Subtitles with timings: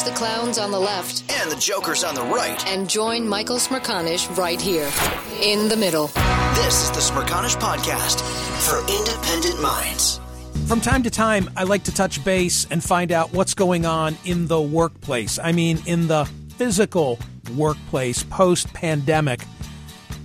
[0.00, 2.66] Ditch the clowns on the left and the jokers on the right.
[2.66, 4.90] and join Michael Smerconish right here
[5.42, 6.06] in the middle.
[6.54, 8.20] This is the Smerconish Podcast
[8.66, 10.20] for independent minds.
[10.66, 14.16] From time to time, I like to touch base and find out what's going on
[14.24, 15.38] in the workplace.
[15.38, 16.24] I mean, in the
[16.56, 17.18] physical
[17.56, 19.44] workplace post pandemic.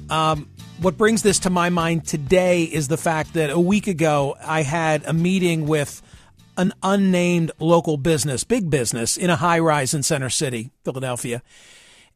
[0.09, 0.47] Um,
[0.79, 4.61] what brings this to my mind today is the fact that a week ago I
[4.61, 6.01] had a meeting with
[6.57, 11.41] an unnamed local business, big business, in a high rise in Center City, Philadelphia.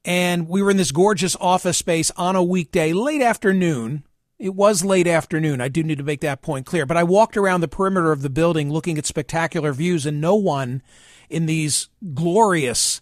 [0.06, 4.04] And we were in this gorgeous office space on a weekday, late afternoon.
[4.38, 5.60] It was late afternoon.
[5.60, 6.86] I do need to make that point clear.
[6.86, 10.36] But I walked around the perimeter of the building looking at spectacular views and no
[10.36, 10.82] one
[11.30, 13.02] in these glorious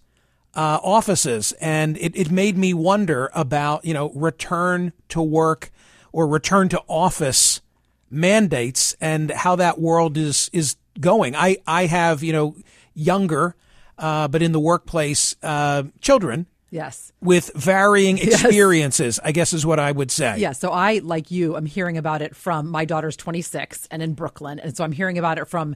[0.56, 1.54] uh, offices.
[1.62, 5.72] And it, it made me wonder about, you know, return to work
[6.12, 7.62] or return to office
[8.10, 11.36] mandates and how that world is, is going.
[11.36, 12.56] I, I have, you know,
[12.94, 13.56] younger,
[13.98, 17.14] uh, but in the workplace, uh, children Yes.
[17.22, 18.44] with varying Yes.
[18.44, 20.38] experiences, I guess is what I would say.
[20.38, 20.52] Yeah.
[20.52, 24.60] So I, like you, I'm hearing about it from my daughter's 26 and in Brooklyn.
[24.60, 25.76] And so I'm hearing about it from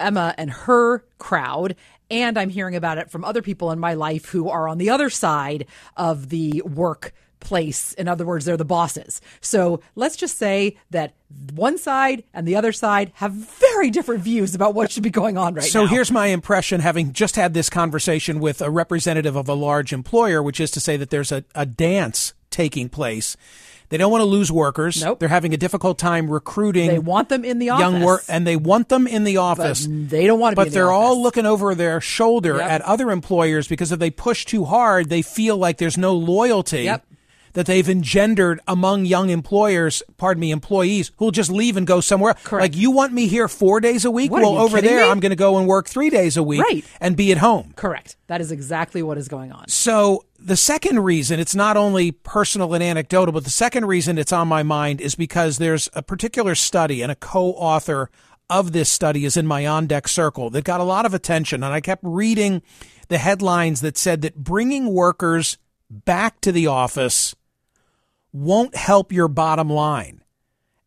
[0.00, 1.76] Emma and her crowd.
[2.10, 4.90] And I'm hearing about it from other people in my life who are on the
[4.90, 5.66] other side
[5.96, 6.62] of the
[7.44, 7.92] workplace.
[7.94, 9.20] In other words, they're the bosses.
[9.40, 11.14] So let's just say that
[11.54, 15.36] one side and the other side have very different views about what should be going
[15.36, 15.86] on right So now.
[15.86, 19.92] So here's my impression, having just had this conversation with a representative of a large
[19.92, 23.36] employer, which is to say that there's a, a dance taking place.
[23.90, 25.02] They don't want to lose workers.
[25.04, 25.20] Nope.
[25.20, 26.88] They're having a difficult time recruiting.
[26.88, 28.04] They want them in the young office.
[28.04, 29.86] work, and they want them in the but office.
[29.88, 32.70] they don't want to be But they're all looking over their shoulder Yep.
[32.70, 36.84] at other employers because if they push too hard, they feel like there's no loyalty
[36.84, 37.06] Yep.
[37.54, 42.34] That they've engendered among young employers, pardon me, employees who'll just leave and go somewhere.
[42.34, 42.62] Correct.
[42.62, 44.30] Like you want me here four days a week?
[44.30, 45.10] What, well, over there, me?
[45.10, 46.84] I'm going to go and work three days a week Right.
[47.00, 47.72] and be at home.
[47.76, 48.16] Correct.
[48.26, 49.68] That is exactly what is going on.
[49.68, 54.32] So the second reason it's not only personal and anecdotal, but the second reason it's
[54.32, 58.10] on my mind is because there's a particular study and a co-author
[58.50, 61.62] of this study is in my on deck circle that got a lot of attention.
[61.62, 62.62] And I kept reading
[63.08, 65.56] the headlines that said that bringing workers
[65.88, 67.34] back to the office
[68.34, 70.22] won't help your bottom line.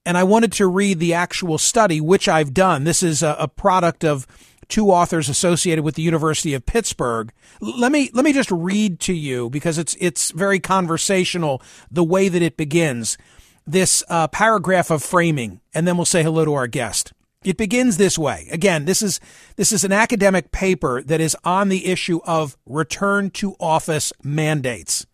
[0.05, 2.83] And I wanted to read the actual study, which I've done.
[2.83, 4.27] This is a, a product of
[4.67, 7.31] two authors associated with the University of Pittsburgh.
[7.61, 12.29] Let me let me just read to you because it's it's very conversational the way
[12.29, 13.17] that it begins.
[13.65, 17.11] This uh, paragraph of framing, and then we'll say hello to our guest.
[17.43, 18.47] It begins this way.
[18.51, 19.19] Again, this is
[19.55, 25.05] this is an academic paper that is on the issue of return to office mandates.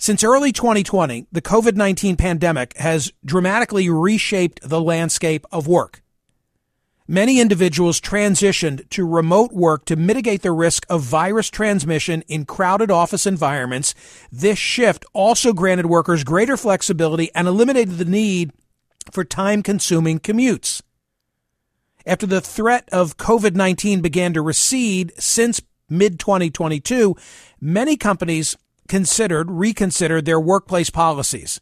[0.00, 6.02] Since early 2020, the COVID 19 pandemic has dramatically reshaped the landscape of work.
[7.08, 12.92] Many individuals transitioned to remote work to mitigate the risk of virus transmission in crowded
[12.92, 13.92] office environments.
[14.30, 18.52] This shift also granted workers greater flexibility and eliminated the need
[19.10, 20.80] for time consuming commutes.
[22.06, 27.16] After the threat of COVID 19 began to recede since mid 2022,
[27.60, 28.56] many companies
[28.88, 31.60] considered, reconsidered their workplace policies.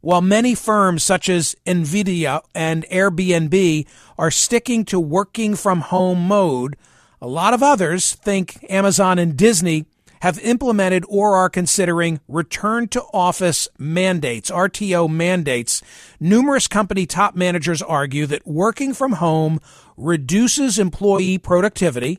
[0.00, 3.86] While many firms such as Nvidia and Airbnb
[4.16, 6.76] are sticking to working from home mode,
[7.20, 9.86] a lot of others think Amazon and Disney
[10.22, 15.82] have implemented or are considering return to office mandates, RTO mandates.
[16.20, 19.60] Numerous company top managers argue that working from home
[19.96, 22.18] reduces employee productivity,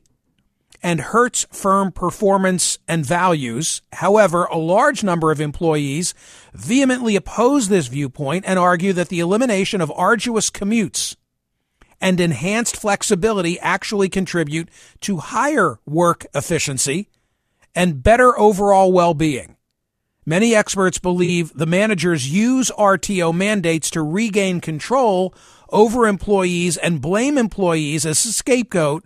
[0.82, 3.82] and hurts firm performance and values.
[3.94, 6.14] However, a large number of employees
[6.54, 11.16] vehemently oppose this viewpoint and argue that the elimination of arduous commutes
[12.02, 14.70] and enhanced flexibility actually contribute
[15.02, 17.10] to higher work efficiency
[17.76, 19.56] and better overall well-being.
[20.26, 25.34] Many experts believe the managers use RTO mandates to regain control
[25.70, 29.06] over employees and blame employees as a scapegoat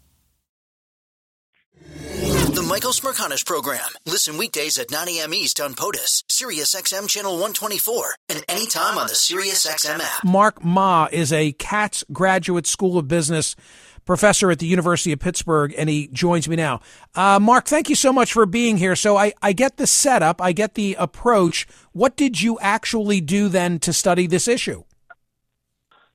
[2.71, 3.89] The Michael Smerconish Program.
[4.05, 5.33] Listen weekdays at 9 a.m.
[5.33, 10.23] East on POTUS, SiriusXM Channel 124, and anytime on the SiriusXM app.
[10.23, 13.57] Mark Ma is a Katz Graduate School of Business
[14.05, 16.79] professor at the University of Pittsburgh, and he joins me now.
[17.13, 18.95] Uh, Mark, thank you so much for being here.
[18.95, 21.67] So I, I get the setup, I get the approach.
[21.91, 24.85] What did you actually do then to study this issue?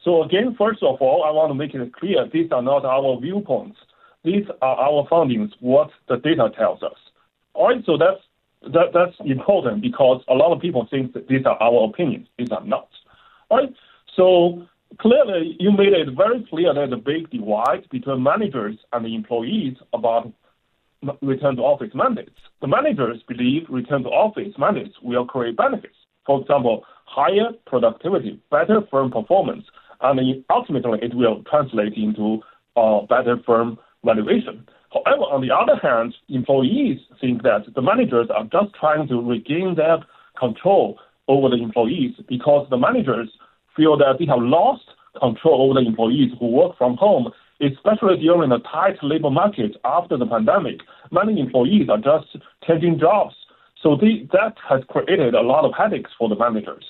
[0.03, 3.21] So again, first of all, I want to make it clear these are not our
[3.21, 3.77] viewpoints.
[4.27, 6.99] These are our findings, what the data tells us.
[7.55, 8.21] All right, so that's
[8.75, 12.27] that, that's important because a lot of people think that these are our opinions.
[12.37, 12.89] These are not.
[13.53, 13.73] Right,
[14.17, 14.67] so
[14.99, 19.77] clearly you made it very clear there's a big divide between managers and the employees
[19.93, 20.33] about
[21.23, 22.41] return to office mandates.
[22.61, 25.95] The managers believe return to office mandates will create benefits.
[26.27, 29.67] For example, higher productivity, better firm performance,
[30.01, 32.41] and ultimately it will translate into
[32.77, 34.67] uh, better firm valuation.
[34.93, 39.75] However, on the other hand, employees think that the managers are just trying to regain
[39.77, 39.99] their
[40.39, 40.99] control
[41.29, 43.29] over the employees because the managers
[43.77, 44.85] feel that they have lost
[45.21, 50.17] control over the employees who work from home, especially during the tight labor market after
[50.17, 50.81] the pandemic.
[51.11, 53.35] Many employees are just changing jobs.
[53.83, 56.85] So they, that has created a lot of headaches for the managers.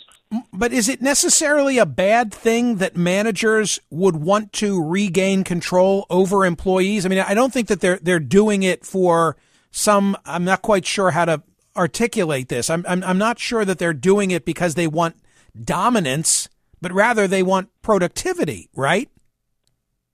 [0.53, 6.45] But is it necessarily a bad thing that managers would want to regain control over
[6.45, 7.07] employees?
[7.07, 9.37] I mean, I don't think that they're they're doing it for
[9.71, 10.17] some.
[10.25, 11.43] I'm not quite sure how to
[11.77, 12.69] articulate this.
[12.71, 15.17] I'm I'm, I'm not sure that they're doing it because they want
[15.65, 16.49] dominance,
[16.81, 19.09] but rather they want productivity, right?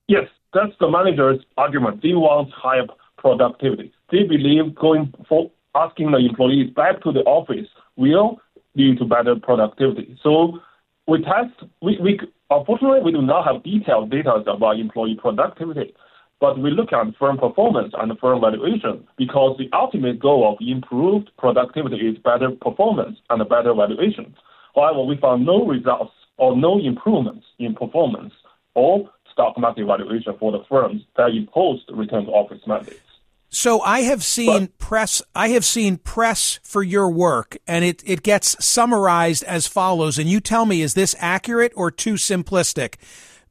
[0.08, 2.02] Yes, that's the manager's argument.
[2.02, 3.92] They want higher productivity.
[4.10, 8.41] They believe going for asking the employees back to the office will
[8.74, 10.18] lead to better productivity.
[10.22, 10.58] So
[11.06, 15.94] we test, we, we unfortunately, we do not have detailed data about employee productivity,
[16.40, 21.30] but we look at firm performance and firm valuation because the ultimate goal of improved
[21.38, 24.34] productivity is better performance and better valuation.
[24.74, 28.32] However, we found no results or no improvements in performance
[28.74, 33.11] or stock market valuation for the firms that imposed return to office mandates.
[33.54, 35.22] So I have seen but, press.
[35.34, 40.18] I have seen press for your work, and it it gets summarized as follows.
[40.18, 42.94] And you tell me, is this accurate or too simplistic?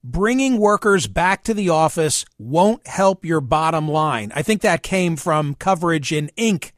[0.04, 4.32] Bringing workers back to the office won't help your bottom line.
[4.36, 6.72] I think that came from coverage in Inc.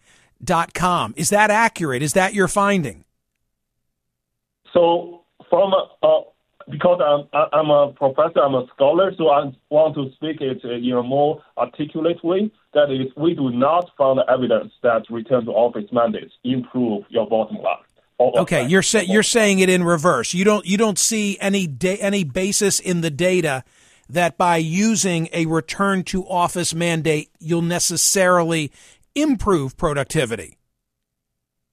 [0.43, 1.13] smerconish.com.
[1.17, 2.01] Is that accurate?
[2.01, 3.03] Is that your finding?
[4.73, 6.07] So from uh,
[6.69, 10.93] because I'm I'm a professor, I'm a scholar, so I want to speak it in
[10.93, 12.51] a more articulate way.
[12.73, 17.57] That is, we do not find evidence that return to office mandates improve your bottom
[17.57, 17.77] line.
[18.19, 20.33] Okay, you're saying you're saying it in reverse.
[20.33, 23.63] You don't you don't see any da- any basis in the data
[24.09, 28.71] that by using a return to office mandate you'll necessarily
[29.15, 30.57] improve productivity.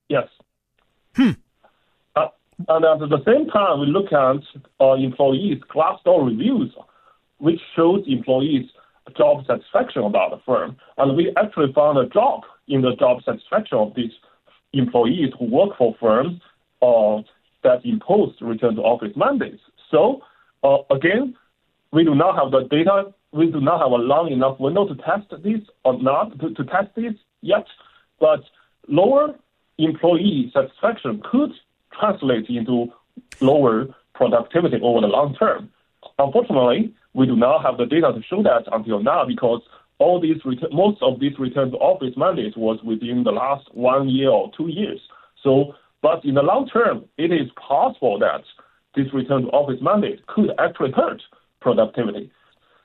[0.09, 0.29] Yes.
[1.15, 1.33] Hmm.
[2.69, 4.43] And at the same time, we look at
[4.81, 6.73] uh, employees' Glassdoor reviews,
[7.39, 8.69] which shows employees'
[9.17, 10.77] job satisfaction about the firm.
[10.99, 14.13] And we actually found a drop in the job satisfaction of these
[14.73, 16.41] employees who work for firms
[16.83, 17.23] uh,
[17.63, 19.63] that impose return to office mandates.
[19.91, 20.23] So,
[20.63, 21.35] uh, again,
[21.93, 23.13] we do not have the data.
[23.33, 26.65] We do not have a long enough window to test this or not to, to
[26.65, 27.67] test this yet.
[28.21, 28.41] But
[28.87, 29.35] lower
[29.79, 31.51] employee satisfaction could
[31.99, 32.87] translate into
[33.41, 35.71] lower productivity over the long term.
[36.19, 39.63] Unfortunately, we do not have the data to show that until now because
[39.99, 40.41] all these
[40.73, 44.69] most of these return to office mandates was within the last one year or two
[44.69, 45.01] years.
[45.43, 48.43] So, but in the long term, it is possible that
[48.95, 51.23] this return to office mandate could actually hurt
[51.61, 52.31] productivity.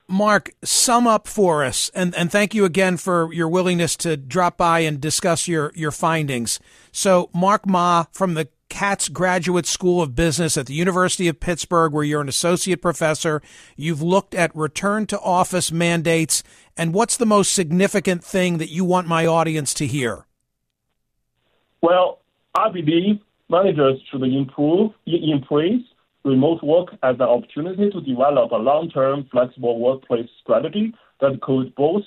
[0.08, 4.56] Mark, sum up for us, and, and thank you again for your willingness to drop
[4.56, 6.60] by and discuss your, your findings.
[6.92, 11.94] So, Mark Ma from the Katz Graduate School of Business at the University of Pittsburgh,
[11.94, 13.42] where you're an associate professor.
[13.78, 16.44] You've looked at return to office mandates,
[16.76, 20.26] and what's the most significant thing that you want my audience to hear?
[21.82, 22.20] Well,
[22.54, 25.86] I believe managers should improve, embrace
[26.26, 32.04] remote work as an opportunity to develop a long-term flexible workplace strategy that could both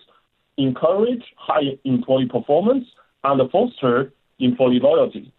[0.59, 2.85] encourage high employee performance
[3.25, 5.33] and foster employee loyalty.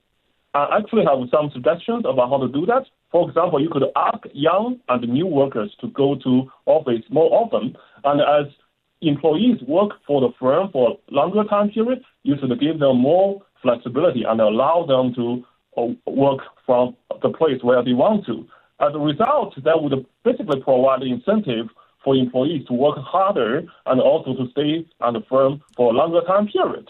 [0.53, 2.83] I actually have some suggestions about how to do that.
[3.11, 7.75] For example, you could ask young and new workers to go to office more often,
[8.03, 8.51] and as
[9.01, 13.41] employees work for the firm for a longer time period, you should give them more
[13.61, 15.43] flexibility and allow them to
[15.77, 18.47] uh, work from the place where they want to.
[18.79, 21.67] As a result, that would basically provide incentive
[22.03, 26.21] for employees to work harder and also to stay on the firm for a longer
[26.25, 26.87] time period.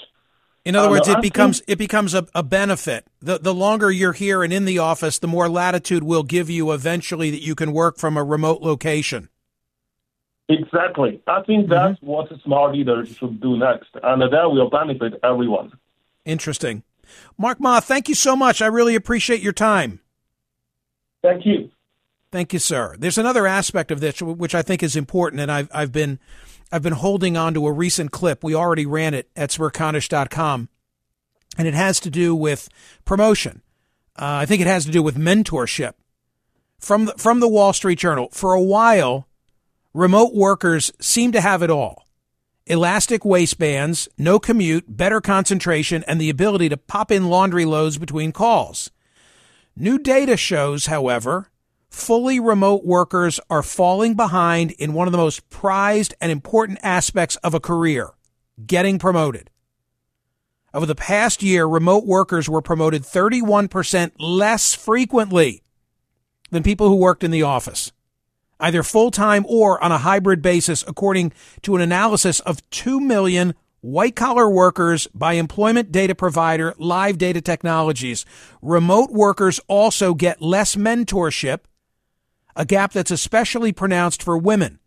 [0.66, 3.08] In other words, it becomes it becomes a, a benefit.
[3.22, 6.72] The the longer you're here and in the office, the more latitude we'll give you
[6.72, 9.30] eventually that you can work from a remote location.
[10.50, 11.22] Exactly.
[11.28, 11.72] I think mm-hmm.
[11.72, 12.08] that's mm-hmm.
[12.08, 15.72] what smart leaders should do next, and that will benefit everyone.
[16.26, 16.84] Interesting.
[17.38, 18.62] Mark Ma, thank you so much.
[18.62, 20.02] I really appreciate your time.
[21.24, 21.72] Thank you.
[22.32, 22.96] Thank you, sir.
[23.00, 26.20] There's another aspect of this which I think is important, and I've I've been
[26.72, 28.44] I've been holding on to a recent clip.
[28.44, 30.70] We already ran it at smerconish.com,
[31.58, 32.70] and it has to do with
[33.06, 33.62] promotion.
[34.16, 35.94] Uh, I think it has to do with mentorship.
[36.80, 39.28] From the, from the Wall Street Journal, for a while,
[39.94, 42.06] remote workers seem to have it all
[42.70, 48.32] elastic waistbands, no commute, better concentration, and the ability to pop in laundry loads between
[48.32, 48.92] calls.
[49.76, 51.49] New data shows, however,
[51.90, 57.36] fully remote workers are falling behind in one of the most prized and important aspects
[57.38, 58.12] of a career
[58.66, 59.50] getting promoted.
[60.74, 65.64] Over the past year, remote workers were promoted 31% less frequently
[66.52, 67.92] than people who worked in the office,
[68.60, 73.56] either full time or on a hybrid basis, according to an analysis of 2 million
[73.82, 78.26] white collar workers by employment data provider Live Data Technologies.
[78.62, 81.60] Remote workers also get less mentorship
[82.60, 84.80] a gap that's especially pronounced for women.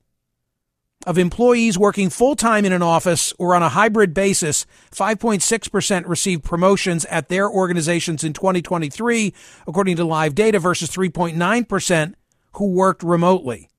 [1.07, 6.45] Of employees working full time in an office or on a hybrid basis, 5.6% received
[6.45, 9.33] promotions at their organizations in 2023,
[9.67, 12.15] according to live data, versus 3.9%
[12.53, 13.71] who worked remotely.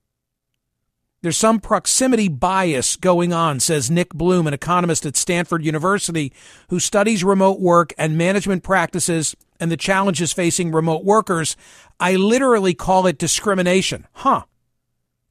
[1.22, 6.32] There's some proximity bias going on, says Nick Bloom, an economist at Stanford University
[6.68, 11.56] who studies remote work and management practices and the challenges facing remote workers.
[11.98, 14.06] I literally call it discrimination.
[14.12, 14.42] Huh.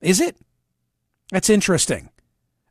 [0.02, 0.38] Is it?
[1.30, 2.10] That's interesting.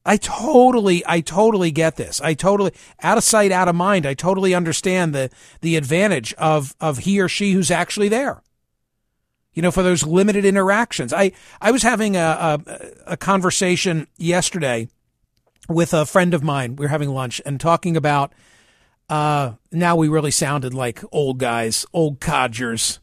[0.04, 2.21] I totally, I totally get this.
[2.21, 4.07] I totally, out of sight, out of mind.
[4.07, 8.42] I totally understand the, the advantage of, of he or she who's actually there
[9.54, 11.12] you know, for those limited interactions.
[11.12, 12.19] I, I was having a,
[12.66, 14.88] a, a, conversation yesterday
[15.69, 16.75] with a friend of mine.
[16.75, 18.33] We were having lunch and talking about,
[19.09, 22.99] uh, now we really sounded like old guys, old codgers.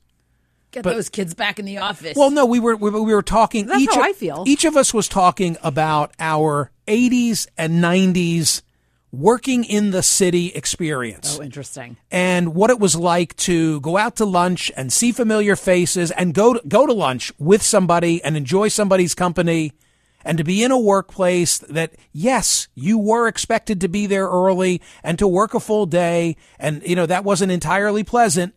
[0.72, 2.16] Get but, those kids back in the office.
[2.16, 3.66] Well, no, we were, we, we were talking.
[3.66, 4.44] That's each how of, I feel.
[4.46, 8.62] Each of us was talking about our 80s and 90s
[9.12, 11.40] working in the city experience.
[11.40, 11.98] Oh, interesting.
[12.12, 16.34] And what it was like to go out to lunch and see familiar faces and
[16.34, 19.74] go to, go to lunch with somebody and enjoy somebody's company
[20.24, 24.82] and to be in a workplace that yes, you were expected to be there early
[25.04, 28.54] and to work a full day and you know that wasn't entirely pleasant.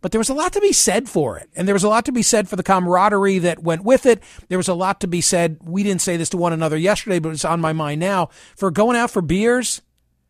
[0.00, 1.50] But there was a lot to be said for it.
[1.56, 4.22] And there was a lot to be said for the camaraderie that went with it.
[4.48, 5.58] There was a lot to be said.
[5.64, 8.70] We didn't say this to one another yesterday, but it's on my mind now for
[8.70, 9.82] going out for beers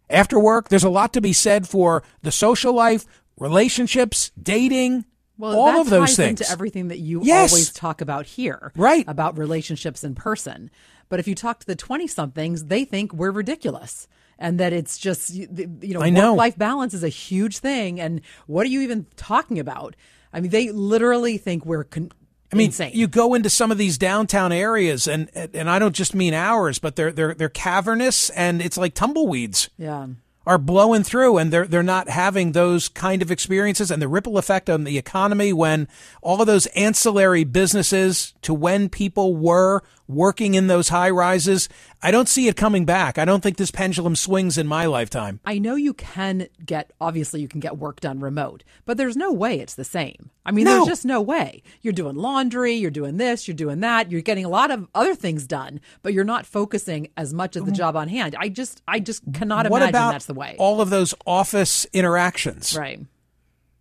[0.08, 0.68] after work.
[0.68, 3.04] There's a lot to be said for the social life,
[3.36, 5.04] relationships, dating,
[5.38, 6.40] well, all that of those ties things.
[6.40, 7.52] into everything that you Yes.
[7.52, 9.04] always talk about here, Right.
[9.09, 10.71] About relationships in person.
[11.09, 14.07] But if you talk to the twenty-somethings, they think we're ridiculous,
[14.38, 15.49] and that it's just you
[15.83, 16.30] know, know.
[16.33, 17.99] work-life balance is a huge thing.
[18.00, 19.97] And what are you even talking about?
[20.33, 22.12] I mean, they literally think we're con-
[22.52, 22.92] I mean, insane.
[22.95, 26.78] you go into some of these downtown areas, and and I don't just mean ours,
[26.78, 30.07] but they're they're they're cavernous, and it's like tumbleweeds yeah.
[30.48, 34.38] Are blowing through, and they're they're not having those kind of experiences, and the ripple
[34.38, 35.86] effect on the economy when
[36.22, 41.68] all of those ancillary businesses to when people were working in those high rises,
[42.00, 43.18] I don't see it coming back.
[43.18, 45.40] I don't think this pendulum swings in my lifetime.
[45.44, 49.32] I know you can get obviously you can get work done remote, but there's no
[49.32, 50.30] way it's the same.
[50.46, 50.76] I mean, No.
[50.76, 51.62] there's just no way.
[51.82, 55.16] You're doing laundry, you're doing this, you're doing that, you're getting a lot of other
[55.16, 58.36] things done, but you're not focusing as much as the job on hand.
[58.38, 59.70] I just I just cannot Mm.
[59.70, 60.54] what imagine that's the way.
[60.58, 62.76] all of those office interactions?
[62.78, 63.00] right.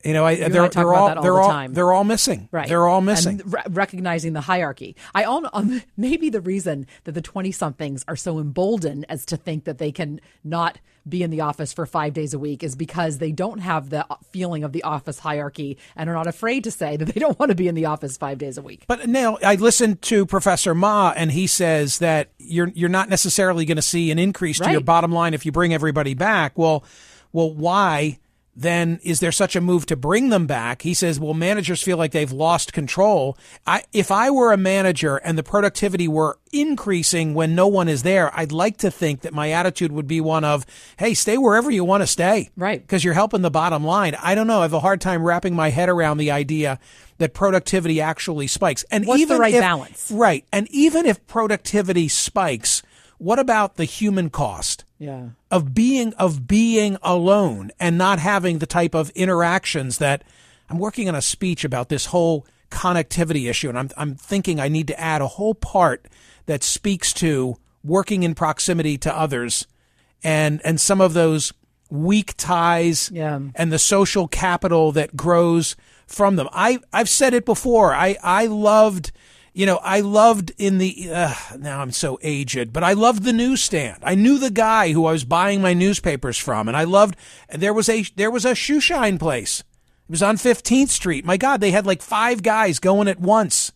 [0.04, 2.50] You know, I, and they're, I they're all all they're the all they're all missing.
[2.51, 2.68] Right.
[2.68, 3.42] They're all missing.
[3.46, 4.96] Re- recognizing the hierarchy.
[5.16, 9.38] I all, um, maybe the reason that the 20 somethings are so emboldened as to
[9.38, 12.75] think that they can not be in the office for five days a week is
[12.75, 16.72] because they don't have the feeling of the office hierarchy and are not afraid to
[16.72, 18.84] say that they don't want to be in the office five days a week.
[18.88, 23.66] But now I listened to Professor Ma, and he says that you're you're not necessarily
[23.66, 26.58] going to see an increase to your bottom line if you bring everybody back.
[26.58, 26.84] Well,
[27.32, 28.20] well, why
[28.60, 30.82] then is there such a move to bring them back?
[30.82, 33.38] He says, well, managers feel like they've lost control.
[33.68, 38.02] I, if I were a manager and the productivity were increasing when no one is
[38.02, 40.65] there, I'd like to think that my attitude would be one of,
[40.98, 42.50] hey, stay wherever you want to stay.
[42.58, 42.82] Right.
[42.82, 44.15] Because you're helping the bottom line.
[44.22, 44.60] I don't know.
[44.60, 46.80] I have a hard time wrapping my head around the idea
[47.20, 48.84] that productivity actually spikes.
[48.89, 50.10] And What's the right if- balance?
[50.12, 50.46] Right.
[50.52, 52.82] And even if productivity spikes,
[53.17, 54.84] what about the human cost?
[54.99, 55.30] Yeah.
[55.51, 60.23] of being of being alone and not having the type of interactions that
[60.71, 64.69] I'm working on a speech about this whole connectivity issue and I'm I'm thinking I
[64.69, 66.08] need to add a whole part
[66.47, 69.67] that speaks to working in proximity to others
[70.23, 71.53] and and some of those
[71.91, 73.39] weak ties Yeah.
[73.56, 75.75] and the social capital that grows
[76.08, 76.49] from them.
[76.51, 77.93] I I've said it before.
[77.93, 79.12] I I loved
[79.58, 83.34] you know, I loved in the uh, now I'm so aged, but I loved the
[83.34, 83.98] newsstand.
[84.04, 87.15] I knew the guy who I was buying my newspapers from, and I loved.
[87.50, 89.62] and There was a there was a shoe shine place.
[89.62, 91.26] It was on 15th Street.
[91.26, 93.72] My God, they had like five guys going at once,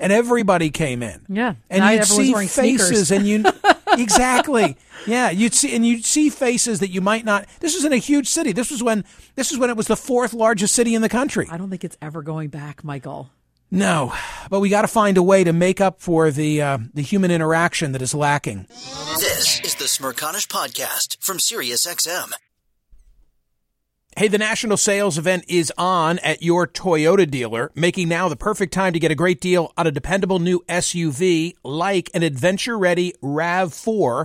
[0.00, 1.26] and everybody came in.
[1.28, 1.56] Yeah.
[1.68, 3.10] and you'd see faces, sneakers.
[3.10, 3.44] and you
[3.92, 7.46] exactly, yeah, you'd see and you'd see faces that you might not.
[7.60, 8.52] This was in a huge city.
[8.52, 11.46] This was when this was when it was the fourth largest city in the country.
[11.50, 13.28] I don't think it's ever going back, Michael.
[13.70, 14.12] No,
[14.48, 17.30] but we got to find a way to make up for the uh, the human
[17.30, 18.66] interaction that is lacking.
[19.18, 22.32] This is the Smerconish Podcast from SiriusXM.
[24.16, 28.72] Hey, the national sales event is on at your Toyota dealer, making now the perfect
[28.72, 33.12] time to get a great deal on a dependable new SUV like an adventure ready
[33.22, 34.24] RAV4.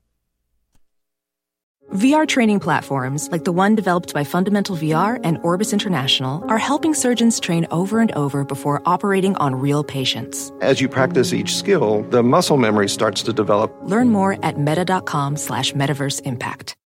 [1.91, 6.93] VR training platforms, like the one developed by Fundamental VR and Orbis International, are helping
[6.93, 10.53] surgeons train over and over before operating on real patients.
[10.61, 13.77] As you practice each skill, the muscle memory starts to develop.
[13.83, 16.77] Learn more at meta.com slash metaverse impact.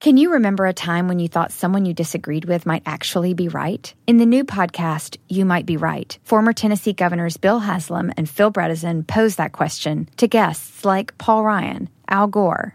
[0.00, 3.48] Can you remember a time when you thought someone you disagreed with might actually be
[3.48, 3.92] right?
[4.06, 8.52] In the new podcast, You Might Be Right, former Tennessee governors Bill Haslam and Phil
[8.52, 12.74] Bredesen pose that question to guests like Paul Ryan, Al Gore,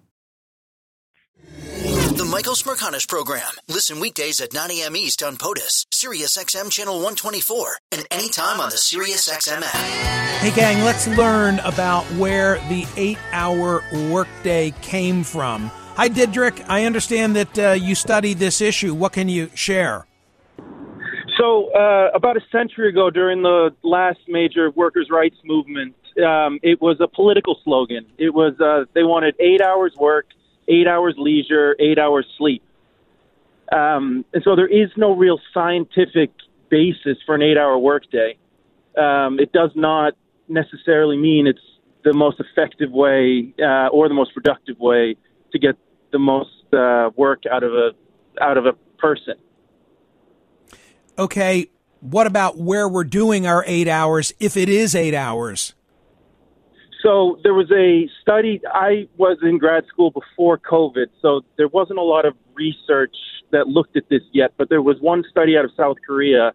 [2.17, 3.47] The Michael Smerconish Program.
[3.69, 4.97] Listen weekdays at 9 a.m.
[4.97, 10.41] East on POTUS, SiriusXM Channel 124, and anytime on the SiriusXM app.
[10.41, 15.71] Hey, gang, let's learn about where the eight hour workday came from.
[15.95, 16.65] Hi, Didrik.
[16.67, 18.93] I understand that uh, you studied this issue.
[18.93, 20.05] What can you share?
[21.39, 26.81] So, uh, about a century ago, during the last major workers' rights movement, um, it
[26.81, 28.05] was a political slogan.
[28.17, 30.25] It was uh, they wanted eight hours work,
[30.67, 32.63] eight hours leisure, eight hours sleep.
[33.71, 36.31] Um, and so there is no real scientific
[36.69, 38.37] basis for an eight-hour workday.
[38.97, 40.13] Um, it does not
[40.49, 41.59] necessarily mean it's
[42.03, 45.15] the most effective way uh, or the most productive way
[45.53, 45.75] to get
[46.11, 47.91] the most uh, work out of a
[48.41, 49.35] out of a person
[51.17, 51.67] okay,
[51.99, 55.75] what about where we're doing our eight hours if it is eight hours?
[57.01, 58.61] So there was a study.
[58.71, 63.15] I was in grad school before COVID, so there wasn't a lot of research
[63.51, 64.53] that looked at this yet.
[64.57, 66.53] But there was one study out of South Korea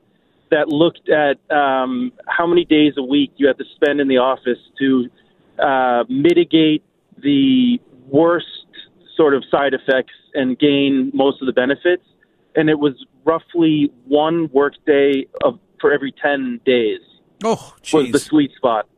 [0.51, 4.19] that looked at um, how many days a week you have to spend in the
[4.19, 5.11] office to
[5.59, 6.85] uh, mitigate
[7.19, 8.47] the worst
[9.17, 12.05] sort of side effects and gain most of the benefits
[12.57, 17.01] and it was roughly one workday of for every ten days.
[17.45, 17.93] Oh, geez.
[17.93, 18.89] was the sweet spot.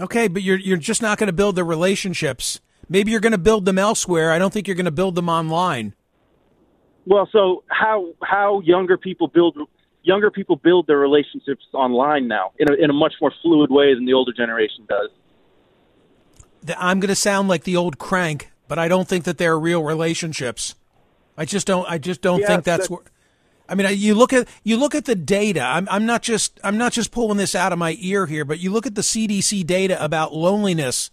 [0.00, 2.60] Okay, but you're you're just not going to build the relationships.
[2.88, 4.32] Maybe you're going to build them elsewhere.
[4.32, 5.94] I don't think you're going to build them online.
[7.06, 9.56] Well, so how how younger people build
[10.02, 13.94] younger people build their relationships online now in a, in a much more fluid way
[13.94, 15.10] than the older generation does.
[16.76, 19.82] I'm going to sound like the old crank, but I don't think that they're real
[19.82, 20.74] relationships.
[21.36, 21.88] I just don't.
[21.88, 23.00] I just don't think that's, that's where.
[23.70, 25.60] I mean, you look at you look at the data.
[25.60, 28.58] I'm, I'm not just I'm not just pulling this out of my ear here, but
[28.58, 31.12] you look at the CDC data about loneliness,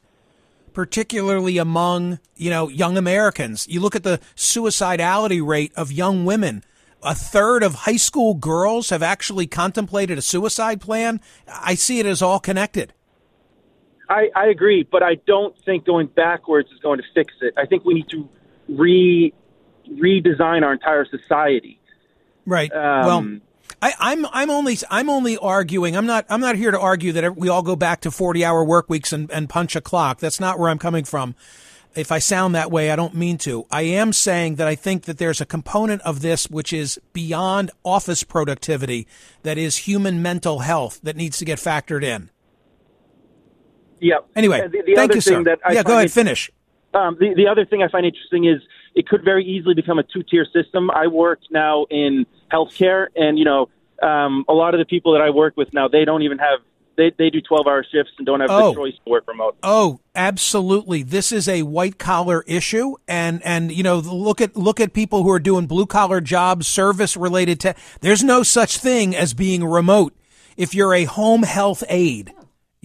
[0.73, 3.67] particularly among you know young Americans.
[3.69, 6.63] You look at the suicidality rate of young women.
[7.03, 11.21] A third of high school girls have actually contemplated a suicide plan.
[11.47, 12.91] I see it as all connected.
[14.09, 17.53] I, I agree, but I don't think going backwards is going to fix it.
[17.55, 18.27] I think we need to
[18.67, 19.31] re
[19.87, 21.79] redesign our entire society.
[22.47, 22.73] Right.
[22.73, 23.39] Um, well,
[23.81, 25.95] I, I'm I'm only I'm only arguing.
[25.95, 28.63] I'm not I'm not here to argue that we all go back to 40 hour
[28.63, 30.19] work weeks and, and punch a clock.
[30.19, 31.35] That's not where I'm coming from.
[31.93, 33.65] If I sound that way, I don't mean to.
[33.71, 37.71] I am saying that I think that there's a component of this which is beyond
[37.83, 39.07] office productivity,
[39.41, 42.29] that is human mental health that needs to get factored in.
[43.99, 44.17] Yeah.
[44.35, 45.43] Anyway, the, the thank you, sir.
[45.71, 46.51] yeah, go ahead, it, finish.
[46.93, 48.61] Um, the, the other thing I find interesting is
[48.97, 50.89] it could very easily become a two tier system.
[50.89, 53.69] I work now in healthcare, and you know,
[54.01, 56.59] um, a lot of the people that I work with now, they don't even have
[56.97, 58.69] they they do twelve hour shifts and don't have oh.
[58.69, 59.55] the choice to work remote.
[59.61, 61.03] Oh, absolutely!
[61.03, 65.21] This is a white collar issue, and and you know, look at look at people
[65.21, 67.75] who are doing blue collar jobs, service related to.
[68.01, 70.15] There's no such thing as being remote
[70.57, 72.33] if you're a home health aide.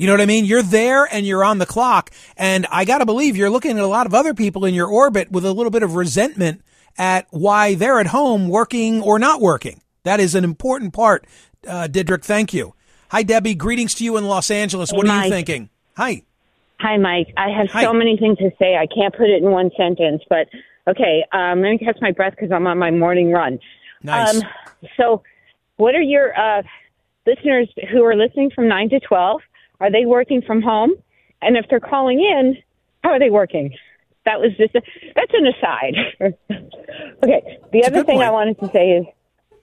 [0.02, 0.46] You know what I mean?
[0.46, 2.10] You're there and you're on the clock.
[2.36, 4.88] And I got to believe you're looking at a lot of other people in your
[4.88, 6.60] orbit with a little bit of resentment
[6.98, 9.80] at why they're at home working or not working.
[10.02, 11.24] That is an important part.
[11.64, 12.74] Uh, Didrik, thank you.
[13.12, 13.54] Hi, Debbie.
[13.54, 14.90] Greetings to you in Los Angeles.
[14.90, 15.20] Hey, what Mike.
[15.20, 15.70] are you thinking?
[15.96, 16.22] Hi.
[16.80, 17.32] Hi, Mike.
[17.36, 17.84] I have Hi.
[17.84, 18.74] so many things to say.
[18.74, 20.48] I can't put it in one sentence, but
[20.88, 21.24] okay.
[21.30, 23.60] Um, let me catch my breath because I'm on my morning run.
[24.02, 24.42] Nice.
[24.42, 24.48] Um,
[24.96, 25.22] so,
[25.76, 26.64] what are your uh,
[27.24, 29.42] listeners who are listening from 9 to 12?
[29.82, 30.92] Are they working from home?
[31.42, 32.56] And if they're calling in,
[33.02, 33.74] how are they working?
[34.24, 34.82] That was just a,
[35.16, 35.94] that's an aside.
[37.24, 37.58] okay.
[37.72, 38.28] The a other thing point.
[38.28, 39.06] I wanted to say is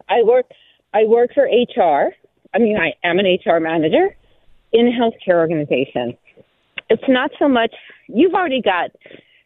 [0.10, 0.46] I work
[0.94, 2.12] I work for HR.
[2.54, 4.14] I mean, I am an HR manager
[4.74, 6.18] in a healthcare organization.
[6.90, 7.74] It's not so much
[8.10, 8.92] you've already got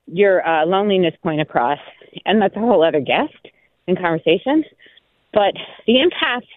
[0.08, 1.80] your uh, loneliness point across,
[2.26, 3.38] and that's a whole other guest
[3.86, 4.64] in conversation.
[5.34, 5.54] But
[5.86, 6.48] the impact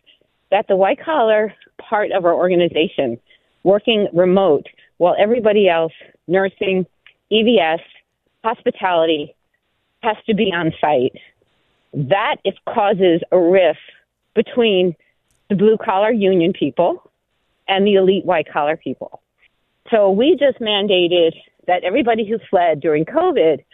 [0.51, 3.19] that the white collar part of our organization
[3.67, 4.67] working remote
[4.99, 5.93] while everybody else,
[6.29, 6.87] nursing,
[7.33, 7.81] EVS,
[8.45, 9.35] hospitality,
[10.05, 11.21] has to be on site.
[11.93, 13.81] That it causes a rift
[14.37, 14.95] between
[15.51, 17.11] the blue collar union people
[17.67, 19.21] and the elite white collar people.
[19.91, 21.33] So we just mandated
[21.67, 23.65] that everybody who fled during COVID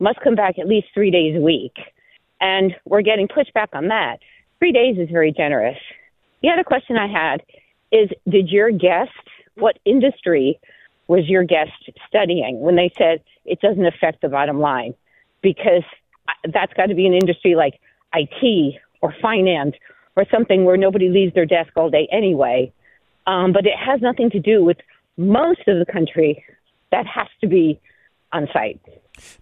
[0.00, 1.76] must come back at least three days a week.
[2.40, 4.20] And we're getting pushback on that.
[4.58, 5.78] Three days is very generous.
[6.42, 7.42] The other question I had
[7.92, 9.10] is Did your guest,
[9.56, 10.58] what industry
[11.06, 11.72] was your guest
[12.08, 14.94] studying when they said it doesn't affect the bottom line?
[15.42, 15.82] Because
[16.52, 17.80] that's got to be an industry like
[18.14, 19.74] IT or finance
[20.16, 22.72] or something where nobody leaves their desk all day anyway.
[23.26, 24.78] Um, but it has nothing to do with
[25.16, 26.44] most of the country
[26.90, 27.80] that has to be
[28.32, 28.80] on site.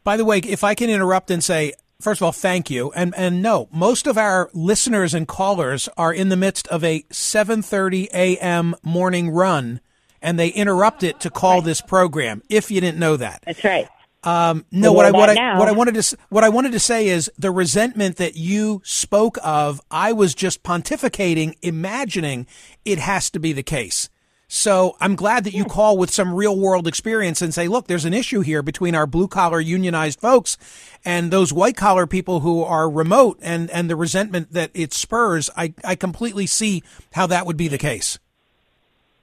[0.05, 2.93] By the way, if I can interrupt and say, first of all, thank you.
[2.93, 7.03] And and no, most of our listeners and callers are in the midst of a
[7.11, 8.75] 7:30 a.m.
[8.83, 9.81] morning run
[10.23, 11.65] and they interrupt it to call right.
[11.65, 12.43] this program.
[12.49, 13.43] If you didn't know that.
[13.45, 13.89] That's right.
[14.25, 17.09] Um, no, what I what I what I wanted to what I wanted to say
[17.09, 19.81] is the resentment that you spoke of.
[19.91, 22.47] I was just pontificating, imagining
[22.85, 24.09] it has to be the case.
[24.55, 28.05] So I'm glad that you call with some real world experience and say, look, there's
[28.05, 30.59] an issue here between our blue collar unionized folks
[31.07, 35.49] and those white collar people who are remote and, and the resentment that it spurs.
[35.57, 36.83] I, I completely see
[37.15, 38.19] how that would be the case.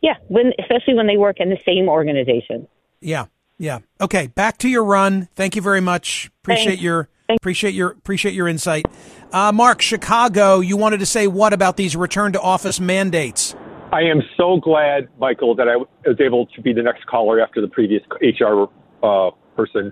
[0.02, 2.68] Yeah, when especially when they work in the same organization.
[3.02, 3.26] Yeah,
[3.58, 3.80] yeah.
[4.00, 5.28] Okay, back to your run.
[5.36, 6.32] Thank you very much.
[6.44, 6.84] Appreciate Thanks.
[6.84, 7.42] your Thanks.
[7.42, 8.86] appreciate your appreciate your insight.
[9.32, 13.56] Uh, Mark, Chicago, you wanted to say what about these return to office mandates?
[13.92, 17.60] I am so glad, Michael, that I was able to be the next caller after
[17.60, 18.66] the previous HR
[19.04, 19.92] uh, person.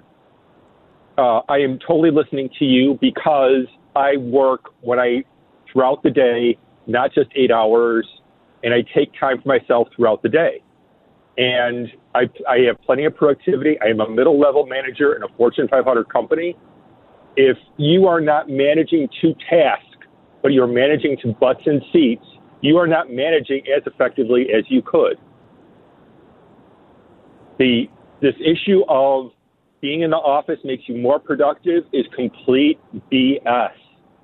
[1.18, 3.66] Uh, I am totally listening to you because
[3.96, 5.24] I work when I
[5.72, 8.08] throughout the day, not just eight hours,
[8.64, 10.64] and I take time for myself throughout the day.
[11.38, 13.78] And I, I have plenty of productivity.
[13.82, 16.56] I am a middle level manager in a Fortune 500 company.
[17.36, 19.86] If you are not managing to task,
[20.42, 22.26] but you're managing to butts and seats,
[22.62, 25.18] you are not managing as effectively as you could.
[27.60, 27.86] The
[28.20, 29.32] this issue of
[29.80, 32.80] being in the office makes you more productive is complete
[33.12, 33.70] BS.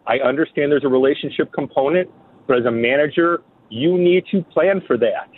[0.08, 2.10] I understand there's a relationship component,
[2.48, 3.44] but as a manager,
[3.74, 5.30] you need to plan for that.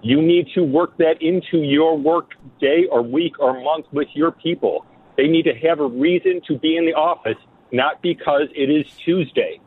[0.00, 4.30] You need to work that into your work day or week or month with your
[4.30, 4.86] people.
[5.16, 7.38] They need to have a reason to be in the office,
[7.72, 9.60] not because it is Tuesday.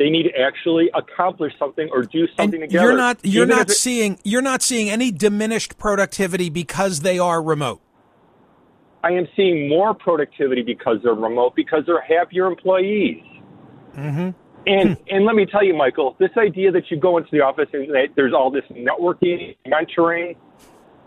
[0.00, 2.88] They need to actually accomplish something or do something and together.
[2.88, 7.20] You're not you're Even not it, seeing you're not seeing any diminished productivity because they
[7.20, 7.80] are remote.
[9.04, 13.22] I am seeing more productivity because they're remote because they're happier employees.
[13.94, 14.30] Mm-hmm.
[14.66, 15.02] And hmm.
[15.08, 17.88] and let me tell you, Michael, this idea that you go into the office and
[18.16, 20.36] there's all this networking, mentoring,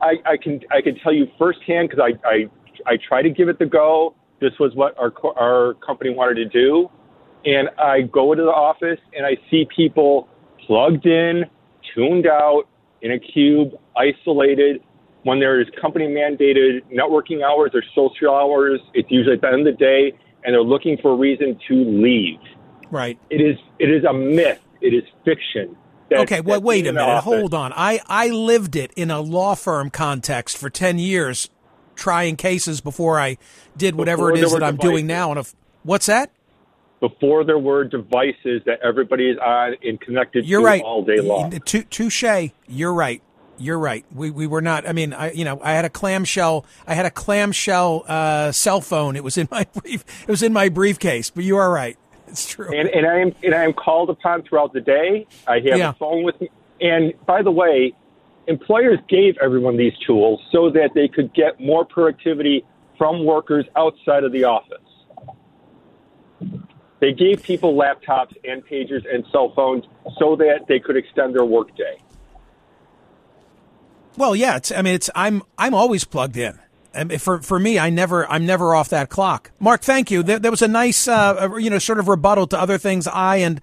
[0.02, 2.50] I, I can I can tell you firsthand because I, I
[2.86, 4.16] I try to give it the go.
[4.42, 6.90] This was what our our company wanted to do,
[7.46, 10.28] and I go into the office and I see people
[10.66, 11.44] plugged in,
[11.96, 12.64] tuned out,
[13.02, 14.82] in a cube, isolated.
[15.24, 19.66] When there is company mandated networking hours or social hours, it's usually at the end
[19.66, 20.12] of the day,
[20.44, 22.42] and they're looking for a reason to leave.
[22.94, 23.18] Right.
[23.30, 24.60] It is it is a myth.
[24.82, 25.76] It is fiction.
[26.10, 27.02] That, okay, well, wait a minute.
[27.02, 27.24] Office.
[27.24, 27.74] Hold on.
[27.76, 31.50] I, I lived it in a law firm context for 10 years,
[31.96, 33.38] trying cases before I
[33.76, 35.32] did whatever before it is that I'm doing now.
[35.32, 36.30] And if, what's that?
[37.04, 40.82] before there were devices that everybody is on and connected You're to right.
[40.82, 41.52] all day long.
[41.52, 42.24] Touche.
[42.66, 43.22] You're right.
[43.58, 44.06] You're right.
[44.16, 44.88] We we were not.
[44.88, 46.66] I mean, I you know, I had a clamshell.
[46.88, 49.18] I had a clamshell uh, cell phone.
[49.18, 50.06] It was in my brief.
[50.22, 51.30] It was in my briefcase.
[51.30, 51.98] But you are right.
[52.34, 52.76] It's true.
[52.76, 55.28] And, and I am and I am called upon throughout the day.
[55.48, 55.90] I have yeah.
[55.92, 56.50] a phone with me.
[56.82, 57.94] And by the way,
[58.48, 62.66] employers gave everyone these tools so that they could get more productivity
[62.98, 64.80] from workers outside of the office.
[67.00, 69.84] They gave people laptops and pagers and cell phones
[70.18, 72.00] so that they could extend their workday.
[74.18, 76.58] Well, yeah, it's, I mean, it's I'm I'm always plugged in.
[76.94, 79.52] And for for me, I never I'm never off that clock.
[79.60, 80.24] Mark, thank you.
[80.24, 83.38] There, there was a nice uh, you know sort of rebuttal to other things I
[83.38, 83.62] and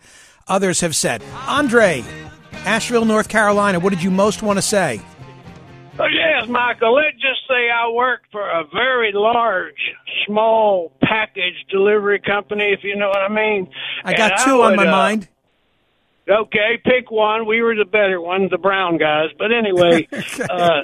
[0.49, 1.23] others have said.
[1.47, 2.05] Andre,
[2.65, 3.79] Asheville, North Carolina.
[3.81, 5.01] What did you most want to say?
[5.99, 6.95] Oh, yes, Michael.
[6.95, 9.77] Let's just say I work for a very large,
[10.27, 13.71] small package delivery company, if you know what I mean.
[14.03, 15.29] I got and two I would, on my uh, mind.
[16.27, 17.47] Okay, pick one.
[17.47, 19.29] We were the better one, the brown guys.
[19.39, 20.45] But anyway, okay.
[20.49, 20.83] uh,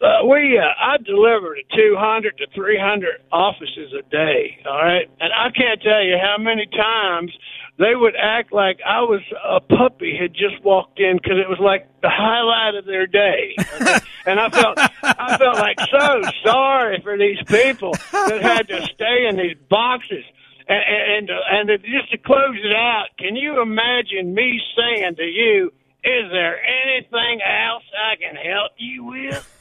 [0.00, 4.58] uh, we uh, I deliver to 200 to 300 offices a day.
[4.66, 7.32] All right, and I can't tell you how many times
[7.78, 11.58] they would act like I was a puppy had just walked in because it was
[11.60, 13.54] like the highlight of their day.
[13.58, 13.98] Okay?
[14.26, 19.26] and I felt I felt like so sorry for these people that had to stay
[19.28, 20.24] in these boxes.
[20.68, 25.24] And and and, and just to close it out, can you imagine me saying to
[25.24, 25.72] you,
[26.04, 29.59] "Is there anything else I can help you with?"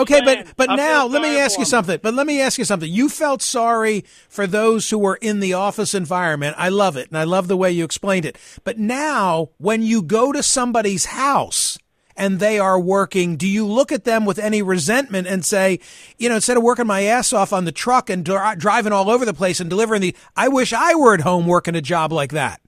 [0.00, 1.98] Okay, saying, but but I now let me ask you something.
[2.02, 2.90] But let me ask you something.
[2.90, 6.56] You felt sorry for those who were in the office environment.
[6.58, 8.38] I love it, and I love the way you explained it.
[8.64, 11.78] But now, when you go to somebody's house
[12.16, 15.80] and they are working, do you look at them with any resentment and say,
[16.18, 19.08] you know, instead of working my ass off on the truck and dri- driving all
[19.10, 22.12] over the place and delivering the, I wish I were at home working a job
[22.12, 22.60] like that.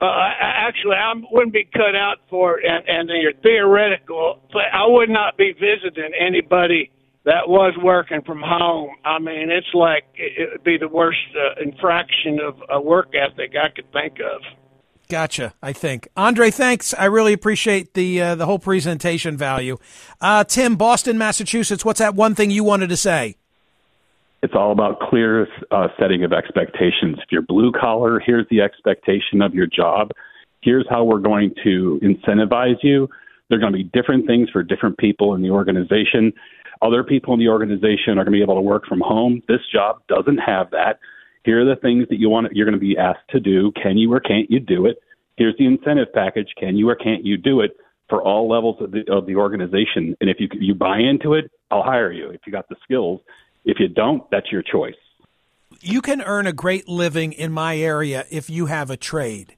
[0.00, 0.06] Uh,
[0.40, 5.08] actually, I wouldn't be cut out for it, and, and you're theoretical, but I would
[5.08, 6.90] not be visiting anybody
[7.24, 8.90] that was working from home.
[9.04, 13.54] I mean, it's like it would be the worst uh, infraction of a work ethic
[13.56, 14.42] I could think of.
[15.08, 15.54] Gotcha.
[15.62, 16.50] I think Andre.
[16.50, 16.92] Thanks.
[16.92, 19.78] I really appreciate the uh, the whole presentation value.
[20.20, 21.84] Uh, Tim, Boston, Massachusetts.
[21.84, 23.36] What's that one thing you wanted to say?
[24.42, 27.16] It's all about clear uh, setting of expectations.
[27.18, 30.10] If you're blue collar, here's the expectation of your job.
[30.62, 33.08] Here's how we're going to incentivize you.
[33.48, 36.32] There are going to be different things for different people in the organization.
[36.82, 39.42] Other people in the organization are going to be able to work from home.
[39.48, 40.98] This job doesn't have that.
[41.44, 42.48] Here are the things that you want.
[42.54, 43.72] You're going to be asked to do.
[43.80, 44.98] Can you or can't you do it?
[45.36, 46.48] Here's the incentive package.
[46.58, 47.76] Can you or can't you do it
[48.08, 50.16] for all levels of the of the organization?
[50.20, 53.20] And if you you buy into it, I'll hire you if you got the skills.
[53.66, 54.94] If you don't, that's your choice.
[55.82, 59.56] You can earn a great living in my area if you have a trade.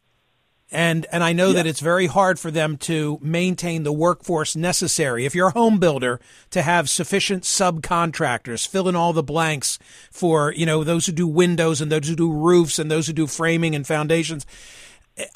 [0.70, 5.24] And and I know that it's very hard for them to maintain the workforce necessary.
[5.24, 9.78] If you're a home builder, to have sufficient subcontractors fill in all the blanks
[10.10, 13.14] for you know those who do windows and those who do roofs and those who
[13.14, 14.44] do framing and foundations.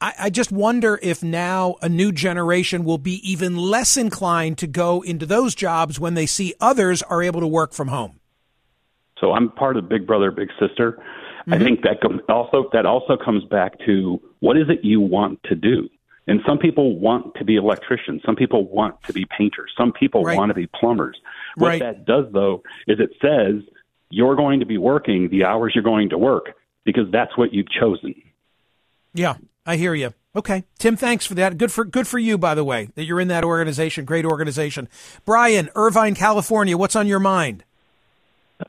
[0.01, 4.67] I, I just wonder if now a new generation will be even less inclined to
[4.67, 8.21] go into those jobs when they see others are able to work from home.
[9.23, 10.99] So I'm part of Big Brother Big Sister.
[11.47, 11.65] I mm-hmm.
[11.65, 15.55] think that com- also that also comes back to what is it you want to
[15.55, 15.89] do.
[16.27, 18.23] And some people want to be electricians.
[18.25, 19.73] Some people want to be painters.
[19.77, 20.37] Some people Right.
[20.37, 21.17] want to be plumbers.
[21.57, 21.81] What Right.
[21.81, 23.63] that does though is it says
[24.11, 26.55] you're going to be working the hours you're going to work
[26.85, 28.15] because that's what you've chosen.
[29.15, 29.35] Yeah,
[29.67, 30.15] I hear you.
[30.35, 31.59] Okay, Tim, thanks for that.
[31.59, 34.05] Good for good for you, by the way, that you're in that organization.
[34.05, 34.89] Great organization.
[35.25, 36.77] Brian, Irvine, California.
[36.77, 37.65] What's on your mind?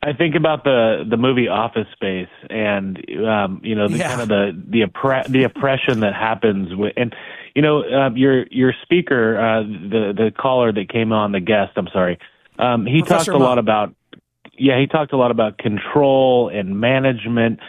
[0.01, 4.09] I think about the the movie Office Space, and um, you know the Yeah.
[4.09, 7.15] kind of the the oppre- the oppression that happens with, and
[7.55, 11.73] you know um, your your speaker, uh, the the caller that came on, the guest.
[11.75, 12.17] I'm sorry,
[12.59, 13.45] um, he Professor talked a Ma.
[13.45, 13.93] lot about
[14.57, 17.59] yeah, he talked a lot about control and management.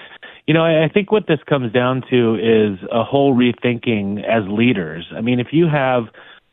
[0.47, 4.45] You know, I, I think what this comes down to is a whole rethinking as
[4.49, 5.07] leaders.
[5.17, 6.05] I mean, if you have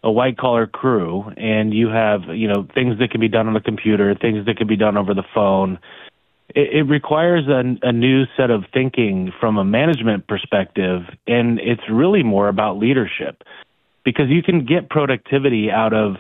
[0.04, 3.56] a white collar crew and you have, you know, things that can be done on
[3.56, 5.80] a computer, things that can be done over the phone,
[6.56, 11.02] it, it requires a, a new set of thinking from a management perspective.
[11.28, 13.44] And it's really more about leadership
[14.04, 16.16] because you can get productivity out of,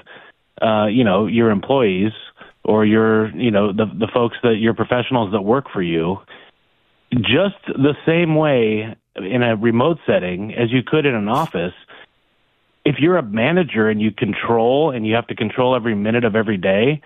[0.62, 2.12] uh, you know, your employees
[2.63, 6.17] or your, you know, the, the folks that your professionals that work for you
[7.12, 11.74] just the same way in a remote setting as you could in an office.
[12.84, 16.36] If you're a manager and you control and you have to control every minute of
[16.36, 17.02] every day,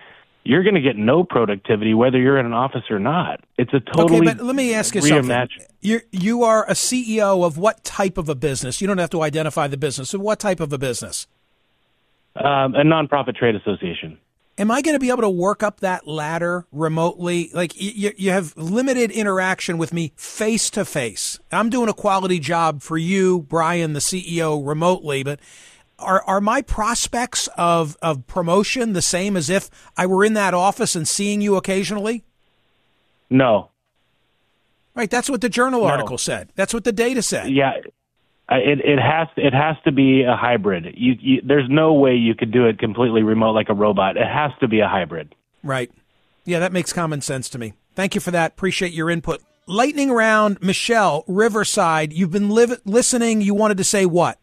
[0.46, 3.40] you're going to get no productivity whether you're in an office or not.
[3.58, 5.30] It's a totally okay, but let me ask you something.
[5.30, 5.66] reimagined.
[5.80, 8.80] You you are a CEO of what type of a business?
[8.80, 10.10] You don't have to identify the business.
[10.10, 11.26] So what type of a business?
[12.36, 14.18] Um, a nonprofit trade association.
[14.58, 17.50] Am I going to be able to work up that ladder remotely?
[17.52, 21.38] Like you, you have limited interaction with me face to face.
[21.52, 25.40] I'm doing a quality job for you, Brian, the CEO, remotely, but
[25.98, 30.54] are are my prospects of of promotion the same as if I were in that
[30.54, 32.24] office and seeing you occasionally?
[33.28, 33.70] No.
[34.94, 35.88] Right, that's what the journal No.
[35.88, 36.50] article said.
[36.54, 37.50] That's what the data said.
[37.50, 37.74] Yeah,
[38.48, 40.94] it it has it has to be a hybrid.
[40.96, 44.16] You, you there's no way you could do it completely remote like a robot.
[44.16, 45.34] It has to be a hybrid.
[45.62, 45.90] Right.
[46.44, 47.74] Yeah, that makes common sense to me.
[47.94, 48.52] Thank you for that.
[48.52, 49.42] Appreciate your input.
[49.66, 52.12] Lightning round, Michelle, Riverside.
[52.12, 53.40] You've been live- listening.
[53.40, 54.38] You wanted to say what?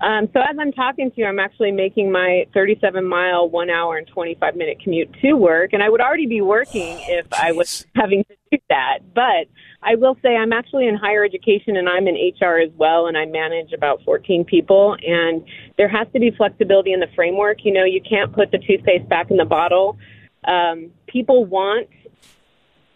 [0.00, 3.96] Um, so as I'm talking to you, I'm actually making my 37 mile, one hour
[3.96, 7.84] and 25 minute commute to work, and I would already be working if I was
[7.96, 8.98] having to do that.
[9.14, 9.48] But
[9.82, 13.16] I will say I'm actually in higher education and I'm in HR as well, and
[13.16, 14.96] I manage about 14 people.
[15.06, 15.44] And
[15.76, 17.64] there has to be flexibility in the framework.
[17.64, 19.96] You know, you can't put the toothpaste back in the bottle.
[20.44, 21.88] Um, people want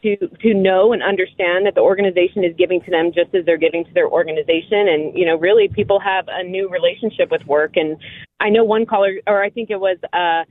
[0.03, 3.57] to to know and understand that the organization is giving to them just as they're
[3.57, 7.77] giving to their organization and you know really people have a new relationship with work
[7.77, 7.97] and
[8.41, 10.43] i know one caller or i think it was uh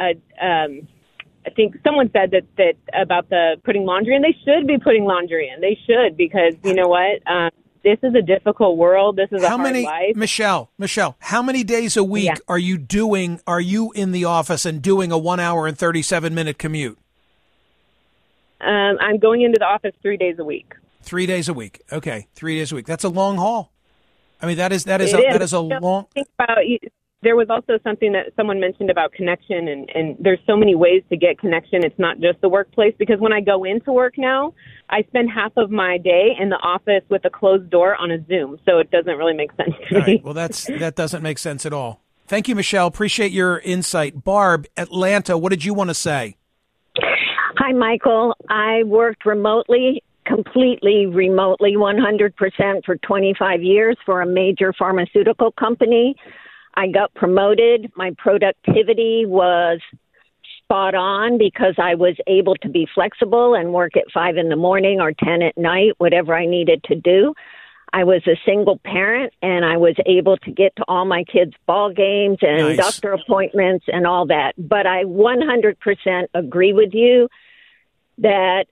[0.00, 0.14] uh
[0.44, 0.88] um
[1.46, 4.22] I think someone said that that about the putting laundry in.
[4.22, 5.60] They should be putting laundry in.
[5.60, 7.22] They should because you know what?
[7.30, 7.50] Um,
[7.84, 9.14] this is a difficult world.
[9.16, 10.16] This is a how hard many life.
[10.16, 12.34] Michelle, Michelle, how many days a week Yeah.
[12.48, 16.34] are you doing are you in the office and doing a 1 hour and 37
[16.34, 16.98] minute commute?
[18.60, 20.72] Um, I'm going into the office three days a week.
[21.02, 21.80] 3 days a week.
[21.92, 22.86] Okay, 3 days a week.
[22.86, 23.70] That's a long haul.
[24.42, 25.32] I mean that is that is, a, is.
[25.32, 26.78] that is a long think about you-
[27.22, 31.02] there was also something that someone mentioned about connection and, and there's so many ways
[31.10, 34.52] to get connection it's not just the workplace because when i go into work now
[34.90, 38.24] i spend half of my day in the office with a closed door on a
[38.26, 41.22] zoom so it doesn't really make sense to All me right, well that's that doesn't
[41.22, 42.02] make sense at all.
[42.26, 42.86] Thank you Michelle.
[42.88, 44.24] Appreciate your insight.
[44.24, 46.36] Barb, Atlanta, what did you want to say?
[47.58, 48.34] Hi, Michael.
[48.50, 56.16] I worked remotely, completely remotely, 100% for 25 years for a major pharmaceutical company.
[56.76, 57.90] I got promoted.
[57.96, 59.80] My productivity was
[60.62, 64.56] spot on because I was able to be flexible and work at five in the
[64.56, 67.34] morning or 10 at night, whatever I needed to do.
[67.92, 71.54] I was a single parent and I was able to get to all my kids'
[71.66, 72.76] ball games and Nice.
[72.76, 74.54] doctor appointments and all that.
[74.58, 77.28] But I 100% agree with you
[78.18, 78.66] that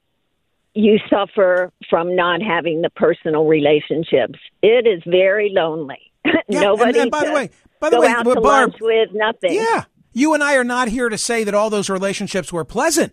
[0.75, 4.39] you suffer from not having the personal relationships.
[4.63, 6.11] It is very lonely.
[6.49, 7.51] Yeah, Nobody and, and by the way,
[7.85, 9.53] by the go way, out but to Barb, lunch with, nothing.
[9.53, 9.85] Yeah.
[10.15, 13.13] You and I are not here to say that all those relationships were pleasant,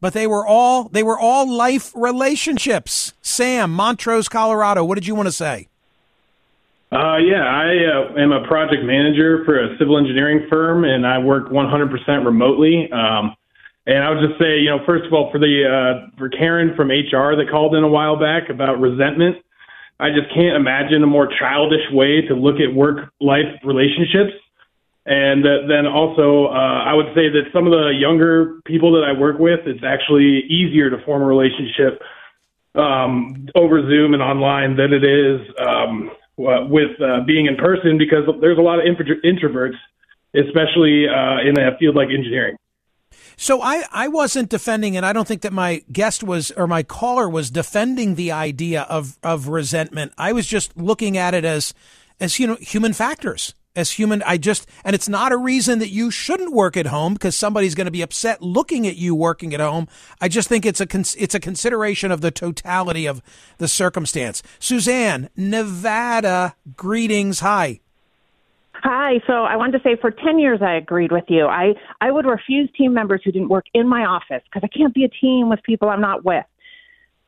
[0.00, 3.12] but they were all they were all life relationships.
[3.20, 5.68] Sam, Montrose, Colorado, what did you want to say?
[6.92, 11.18] Uh, yeah, I uh, am a project manager for a civil engineering firm, and I
[11.18, 12.90] work 100% remotely.
[12.92, 13.34] Um,
[13.86, 16.74] and I would just say, you know, first of all, for the uh, for Karen
[16.74, 19.36] from HR that called in a while back about resentment,
[19.98, 24.32] I just can't imagine a more childish way to look at work life relationships.
[25.06, 29.04] And uh, then also, uh, I would say that some of the younger people that
[29.04, 32.02] I work with, it's actually easier to form a relationship
[32.74, 38.24] um, over Zoom and online than it is um, with uh, being in person because
[38.40, 39.78] there's a lot of intro- introverts,
[40.34, 42.56] especially uh, in a field like engineering.
[43.36, 46.82] So I, I wasn't defending, and I don't think that my guest was or my
[46.82, 50.12] caller was defending the idea of, of resentment.
[50.16, 51.74] I was just looking at it as
[52.20, 53.54] as you know human factors.
[53.74, 57.12] As human, I just and it's not a reason that you shouldn't work at home
[57.12, 59.86] because somebody's going to be upset looking at you working at home.
[60.18, 60.86] I just think it's a
[61.22, 63.20] it's a consideration of the totality of
[63.58, 64.42] the circumstance.
[64.58, 67.40] Suzanne, Nevada, greetings.
[67.40, 67.80] Hi.
[68.88, 69.14] Hi.
[69.26, 71.46] So I wanted to say for 10 years I agreed with you.
[71.46, 74.94] I, I would refuse team members who didn't work in my office because I can't
[74.94, 76.44] be a team with people I'm not with.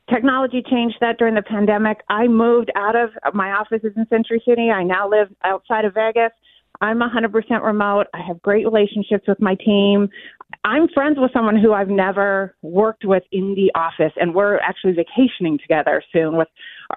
[0.09, 1.97] Technology changed that during the pandemic.
[2.07, 4.69] I moved out of my offices in Century City.
[4.71, 6.31] I now live outside of Vegas.
[6.79, 8.07] I'm 100% remote.
[8.13, 10.07] I have great relationships with my team.
[10.63, 14.93] I'm friends with someone who I've never worked with in the office, and we're actually
[14.93, 16.47] vacationing together soon with,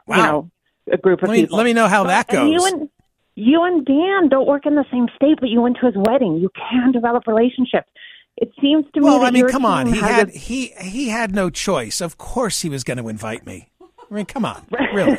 [0.07, 0.51] you know,
[0.91, 1.59] a group of Let me- people.
[1.59, 2.73] let me know how that and you goes.
[2.73, 2.89] and
[3.35, 6.37] you and Dan don't work in the same state, but you went to his wedding.
[6.37, 7.89] You can develop relationships.
[8.37, 9.87] It seems to me Well, that I mean, your come on.
[9.87, 12.01] team He had a- he he had no choice.
[12.01, 13.69] Of course, he was going to invite me.
[13.81, 15.19] I mean, come on, really.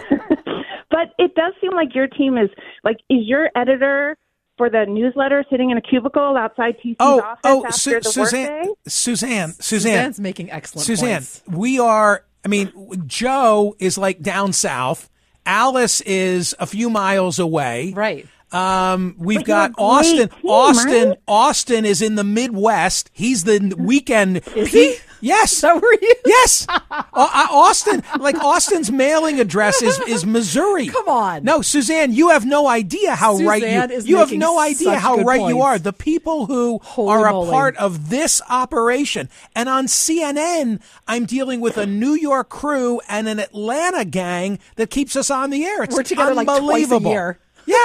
[0.89, 2.49] but it does seem like your team is
[2.83, 4.17] like is your editor
[4.57, 8.03] for the newsletter sitting in a cubicle outside TC's Oh, office oh, after Su- the
[8.09, 8.73] Suzanne, workday?
[8.87, 11.41] Suzanne, Suzanne, Suzanne's making excellent Suzanne, points.
[11.47, 12.23] we are.
[12.45, 12.71] I mean,
[13.07, 15.09] Joe is like down south.
[15.45, 17.93] Alice is a few miles away.
[17.95, 18.27] Right.
[18.51, 20.29] Um, we've But got Austin.
[20.29, 21.09] team, Austin.
[21.09, 21.19] right?
[21.27, 23.09] Austin is in the Midwest.
[23.13, 24.41] He's the weekend.
[24.55, 24.95] Is he?
[25.23, 25.61] Yes.
[25.61, 26.13] That were you?
[26.25, 26.67] Yes.
[26.69, 26.75] Au-
[27.13, 30.87] uh, Austin, like Austin's mailing address is, is Missouri.
[30.87, 31.43] Come on.
[31.43, 33.95] No, Suzanne, you have no idea how right Suzanne you.
[33.95, 35.79] is You have no idea how good right you are.
[35.79, 37.49] The people who Holy are a moly.
[37.51, 43.27] part of this operation, and on CNN, I'm dealing with a New York crew and
[43.29, 45.83] an Atlanta gang that keeps us on the air.
[45.83, 47.11] It's We're together like twice a unbelievable.
[47.11, 47.39] year.
[47.65, 47.77] Yeah,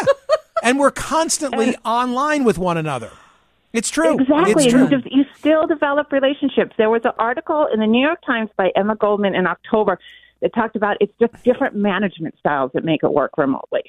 [0.65, 3.13] and we're constantly online with one another.
[3.73, 4.19] It's true.
[4.19, 4.51] Exactly.
[4.53, 4.83] It's and true.
[4.91, 6.75] You, de- you still develop relationships.
[6.77, 9.99] There was an article in the New York Times by Emma Goldman in October
[10.41, 13.83] that talked about it's just different management styles that make it work remotely.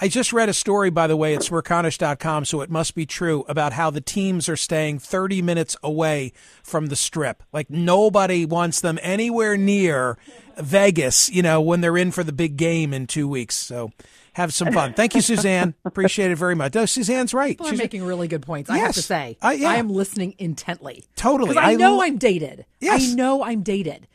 [0.00, 3.44] I just read a story, by the way, at smerconish.com, so it must be true,
[3.48, 6.32] about how the teams are staying 30 minutes away
[6.62, 7.42] from the strip.
[7.52, 10.16] Like nobody wants them anywhere near
[10.56, 13.56] Vegas, you know, when they're in for the big game in two weeks.
[13.56, 13.90] So
[14.38, 14.94] have some fun.
[14.94, 15.74] Thank you, Suzanne.
[15.84, 16.74] Appreciate it very much.
[16.74, 17.50] No, Suzanne's right.
[17.50, 18.70] People She's- making really good points.
[18.70, 19.68] I have to say, Uh, yeah.
[19.68, 21.04] I am listening intently.
[21.16, 21.48] Totally.
[21.54, 22.64] 'Cause I, I know lo- I'm dated.
[22.80, 23.12] Yes.
[23.12, 24.08] I know I'm dated.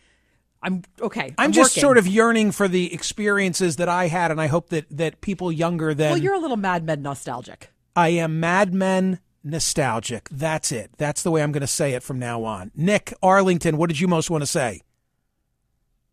[0.62, 1.34] I'm okay.
[1.38, 1.82] I'm, just working.
[1.82, 5.52] sort of yearning for the experiences that I had, and I hope that, that people
[5.52, 7.70] younger than Well, you're a little Mad Men nostalgic.
[7.96, 10.30] I am Mad Men nostalgic.
[10.32, 10.92] That's it.
[10.98, 12.72] That's the way I'm going to say it from now on.
[12.76, 14.80] Nick Arlington, what did you most want to say?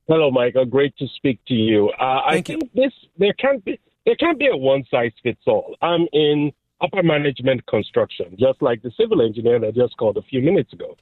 [0.08, 0.64] Hello, Michael.
[0.64, 1.90] Great to speak to you.
[1.90, 3.78] Uh, I think this there can't be
[4.10, 5.76] there can't be a one size fits all.
[5.80, 6.50] I'm in
[6.80, 10.96] upper management construction, just like the civil engineer that just called a few minutes ago.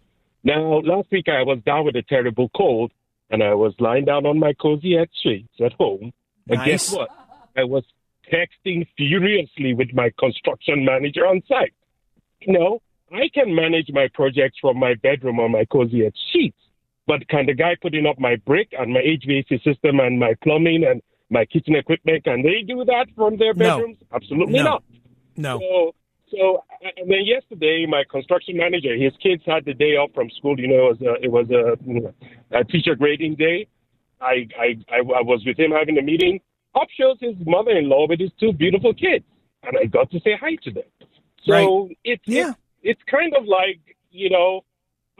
[0.45, 2.93] Now, last week I was down with a terrible cold,
[3.31, 6.13] and I was lying down on my cozy head sheets at home.
[6.51, 7.09] And guess what?
[7.57, 7.83] I was
[8.31, 11.73] texting furiously with my construction manager on site.
[12.41, 16.59] You know, I can manage my projects from my bedroom on my cozy head sheets,
[17.07, 20.85] but can the guy putting up my brick and my HVAC system and my plumbing
[20.85, 21.01] and
[21.31, 23.76] my kitchen equipment, can they do that from their No.
[23.79, 23.99] bedrooms?
[24.12, 24.64] Absolutely No.
[24.64, 24.85] not.
[25.37, 25.59] No.
[25.61, 25.95] So,
[26.31, 26.64] so
[26.99, 30.59] and then yesterday, my construction manager, his kids had the day off from school.
[30.59, 33.68] You know, it was a, it was a, a teacher grading day.
[34.20, 36.41] I, I I I was with him having a meeting.
[36.74, 39.24] Up shows his mother-in-law with his two beautiful kids,
[39.62, 40.85] and I got to say hi to them.
[41.45, 42.51] So it's yeah.
[42.51, 44.64] it's it's kind of like you know.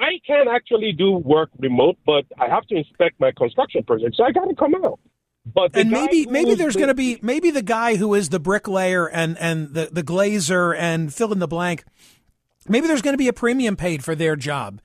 [0.01, 4.23] I can actually do work remote, but I have to inspect my construction project, so
[4.23, 5.01] I got to come out.
[5.55, 9.09] But and maybe maybe there's going to be maybe the guy who is the bricklayer
[9.09, 11.85] and and the the glazer and fill in the blank.
[12.69, 14.81] Maybe there's going to be a premium paid for their job,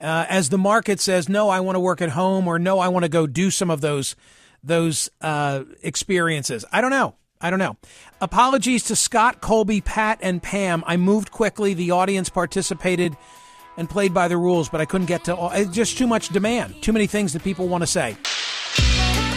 [0.00, 2.88] uh, as the market says, no, I want to work at home, or no, I
[2.88, 4.16] want to go do some of those
[4.62, 6.64] those uh, experiences.
[6.72, 7.14] I don't know.
[7.40, 7.76] I don't know.
[8.20, 10.82] Apologies to Scott, Colby, Pat, and Pam.
[10.86, 11.74] I moved quickly.
[11.74, 13.16] The audience participated
[13.76, 15.50] and played by the rules, but I couldn't get to all.
[15.50, 16.82] It's just too much demand.
[16.82, 18.16] Too many things that people want to say.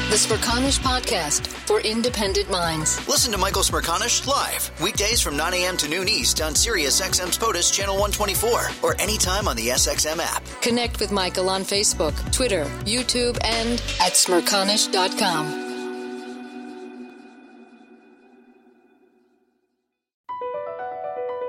[0.10, 3.08] The Smerconish Podcast for independent minds.
[3.08, 5.78] Listen to Michael Smerconish live weekdays from 9 a.m.
[5.78, 10.44] to noon East on Sirius XM's POTUS Channel 124 or anytime on the SXM app.
[10.64, 15.68] Connect with Michael on Facebook, Twitter, YouTube, and at smerconish.com.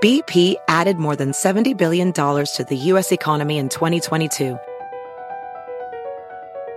[0.02, 3.10] BP added more than $70 billion to the U.S.
[3.10, 4.58] economy in 2022.